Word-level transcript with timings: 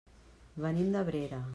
Venim 0.65 0.89
d'Abrera. 0.97 1.45